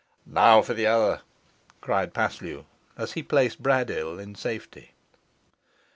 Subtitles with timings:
[0.25, 1.21] "Now for the other,"
[1.79, 2.65] cried Paslew,
[2.97, 4.95] as he placed Braddyll in safety.